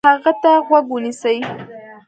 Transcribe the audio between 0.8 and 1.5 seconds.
ونیسئ،